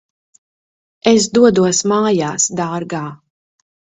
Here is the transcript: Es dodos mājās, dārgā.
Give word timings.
Es 1.11 1.27
dodos 1.35 1.83
mājās, 1.93 2.47
dārgā. 2.61 3.03